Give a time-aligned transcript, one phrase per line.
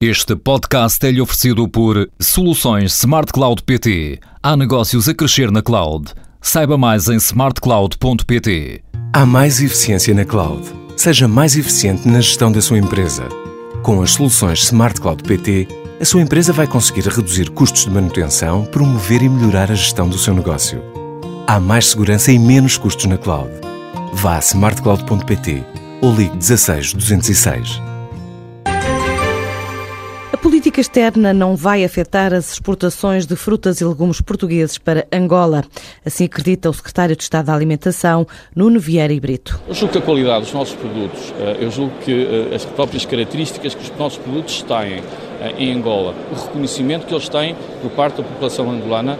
[0.00, 4.20] Este podcast é-lhe oferecido por Soluções Smart Cloud PT.
[4.40, 6.14] Há negócios a crescer na cloud.
[6.40, 8.84] Saiba mais em smartcloud.pt.
[9.12, 10.62] Há mais eficiência na cloud.
[10.96, 13.28] Seja mais eficiente na gestão da sua empresa.
[13.82, 15.66] Com as soluções Smart Cloud PT,
[16.00, 20.16] a sua empresa vai conseguir reduzir custos de manutenção, promover e melhorar a gestão do
[20.16, 20.80] seu negócio.
[21.44, 23.50] Há mais segurança e menos custos na cloud.
[24.12, 25.64] Vá a smartcloud.pt
[26.00, 27.87] ou ligue 16 206.
[30.38, 35.64] A política externa não vai afetar as exportações de frutas e legumes portugueses para Angola.
[36.06, 39.60] Assim acredita o secretário de Estado da Alimentação, Nuno Vieira e Brito.
[39.66, 43.04] Eu julgo que a qualidade dos nossos produtos, eh, eu julgo que eh, as próprias
[43.04, 45.02] características que os nossos produtos têm
[45.40, 49.18] eh, em Angola, o reconhecimento que eles têm por parte da população angolana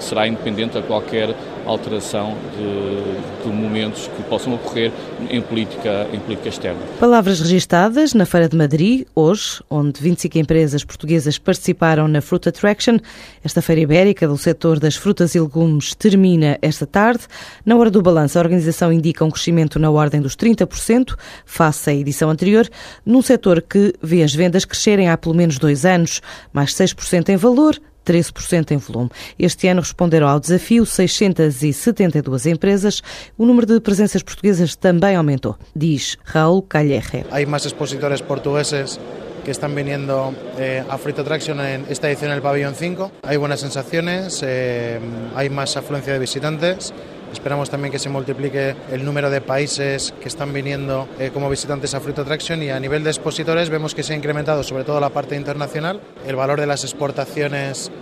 [0.00, 1.32] será independente a qualquer
[1.66, 4.92] alteração de, de, momentos que possam ocorrer
[5.28, 6.80] em política, em política externa.
[6.98, 12.98] Palavras registadas na Feira de Madrid, hoje, onde 25 empresas portuguesas participaram na Fruit Attraction.
[13.42, 17.24] Esta feira ibérica do setor das frutas e legumes termina esta tarde.
[17.64, 21.94] Na hora do balanço, a organização indica um crescimento na ordem dos 30%, face à
[21.94, 22.68] edição anterior,
[23.04, 26.20] num setor que vê as vendas crescerem há pelo menos dois anos,
[26.52, 29.10] mais 6% em valor, 13% em volume.
[29.38, 33.02] Este ano responderam ao desafio 672 empresas.
[33.36, 37.24] O número de presenças portuguesas também aumentou, diz Raul Calleje.
[37.30, 38.98] Há mais expositores portugueses
[39.46, 43.12] que están viniendo eh, a Fruit Attraction en esta edición en el pabellón 5.
[43.22, 44.98] Hay buenas sensaciones, eh,
[45.36, 46.92] hay más afluencia de visitantes.
[47.32, 51.94] Esperamos también que se multiplique el número de países que están viniendo eh, como visitantes
[51.94, 54.98] a Fruit Attraction y a nivel de expositores vemos que se ha incrementado sobre todo
[54.98, 56.00] la parte internacional.
[56.26, 57.92] El valor de las exportaciones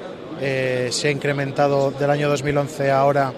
[0.40, 3.32] se ha incrementado del año 2011 a ahora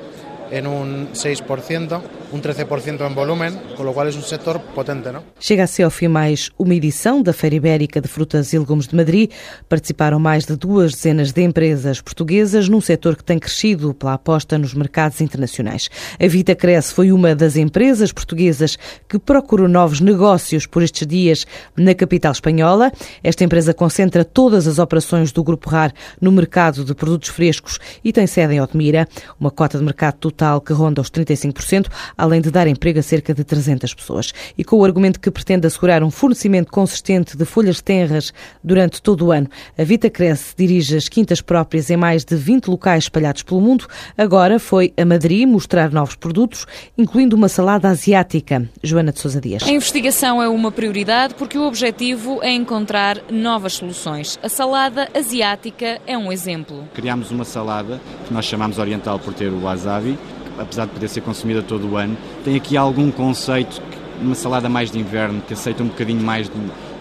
[0.50, 2.00] en un 6%.
[2.32, 5.10] um 13% em volume, com o qual é um setor potente.
[5.10, 5.22] Não?
[5.38, 9.30] Chega-se ao fim mais uma edição da Feira Ibérica de Frutas e Legumes de Madrid.
[9.68, 14.58] Participaram mais de duas dezenas de empresas portuguesas num setor que tem crescido pela aposta
[14.58, 15.88] nos mercados internacionais.
[16.20, 18.76] A Vita Cresce foi uma das empresas portuguesas
[19.08, 21.46] que procurou novos negócios por estes dias
[21.76, 22.92] na capital espanhola.
[23.22, 28.12] Esta empresa concentra todas as operações do Grupo RAR no mercado de produtos frescos e
[28.12, 29.08] tem sede em Otmira,
[29.38, 31.86] uma cota de mercado total que ronda os 35%
[32.16, 34.32] além de dar emprego a cerca de 300 pessoas.
[34.56, 38.32] E com o argumento que pretende assegurar um fornecimento consistente de folhas tenras
[38.62, 39.48] durante todo o ano,
[39.78, 43.86] a Vita Cresce dirige as quintas próprias em mais de 20 locais espalhados pelo mundo.
[44.16, 46.66] Agora foi a Madrid mostrar novos produtos,
[46.96, 48.68] incluindo uma salada asiática.
[48.82, 49.62] Joana de Sousa Dias.
[49.62, 54.38] A investigação é uma prioridade porque o objetivo é encontrar novas soluções.
[54.42, 56.88] A salada asiática é um exemplo.
[56.94, 60.18] Criámos uma salada que nós chamamos oriental por ter o wasabi,
[60.58, 63.80] apesar de poder ser consumida todo o ano, tem aqui algum conceito,
[64.20, 66.54] uma salada mais de inverno, que aceita um bocadinho mais de,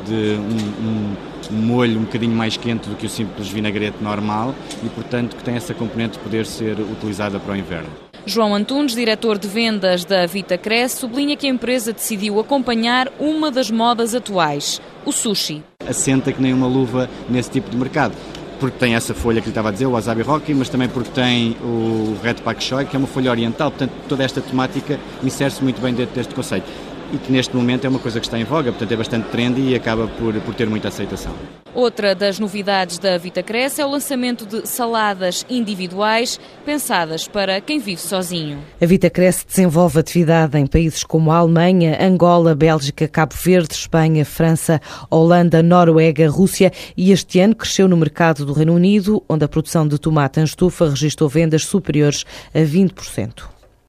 [0.05, 1.15] de um,
[1.51, 4.53] um, molho um bocadinho mais quente do que o simples vinagrete normal
[4.83, 7.89] e, portanto, que tem essa componente de poder ser utilizada para o inverno.
[8.27, 13.51] João Antunes, diretor de vendas da Vita Cresce, sublinha que a empresa decidiu acompanhar uma
[13.51, 15.63] das modas atuais, o sushi.
[15.87, 18.15] Assenta que nem uma luva nesse tipo de mercado
[18.59, 21.09] porque tem essa folha que lhe estava a dizer, o wasabi rocky, mas também porque
[21.11, 25.63] tem o red pak choi, que é uma folha oriental, portanto toda esta temática insere-se
[25.63, 28.43] muito bem dentro deste conceito e que neste momento é uma coisa que está em
[28.43, 31.33] voga, portanto é bastante trendy e acaba por, por ter muita aceitação.
[31.75, 37.79] Outra das novidades da Vita Cresce é o lançamento de saladas individuais pensadas para quem
[37.79, 38.59] vive sozinho.
[38.81, 44.23] A Vita Cresce desenvolve atividade em países como a Alemanha, Angola, Bélgica, Cabo Verde, Espanha,
[44.23, 44.79] França,
[45.09, 49.85] Holanda, Noruega, Rússia e este ano cresceu no mercado do Reino Unido, onde a produção
[49.85, 52.23] de tomate em estufa registrou vendas superiores
[52.53, 53.54] a 20%.